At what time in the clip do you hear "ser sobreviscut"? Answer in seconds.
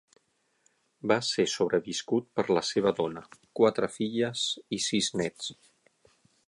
1.27-2.31